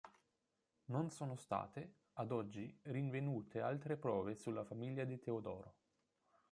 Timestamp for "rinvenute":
2.85-3.61